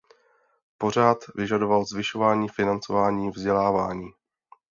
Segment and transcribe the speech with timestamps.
[0.77, 4.07] Pořád vyžadoval zvyšování financování vzdělávání.